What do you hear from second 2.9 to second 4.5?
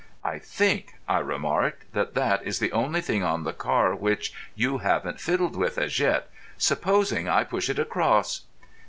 thing on the car which